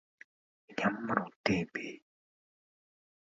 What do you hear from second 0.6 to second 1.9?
Энэ ямар үнэтэй юм бэ?